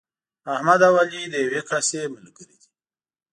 احمد 0.53 0.79
او 0.87 0.95
علي 1.01 1.23
د 1.29 1.35
یوې 1.45 1.61
کاسې 1.69 1.99
ملګري 2.13 2.55
دي. 2.61 2.69